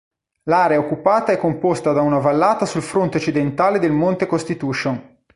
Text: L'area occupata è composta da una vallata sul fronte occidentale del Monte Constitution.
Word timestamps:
L'area 0.45 0.79
occupata 0.79 1.31
è 1.31 1.37
composta 1.37 1.91
da 1.91 2.01
una 2.01 2.17
vallata 2.17 2.65
sul 2.65 2.81
fronte 2.81 3.17
occidentale 3.17 3.77
del 3.77 3.91
Monte 3.91 4.25
Constitution. 4.25 5.21